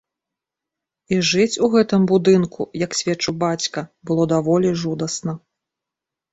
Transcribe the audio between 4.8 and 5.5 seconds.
жудасна.